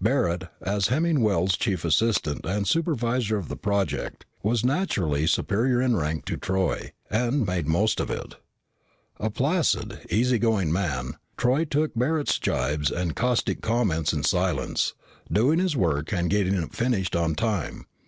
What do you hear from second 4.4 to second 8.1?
was naturally superior in rank to Troy, and made the most of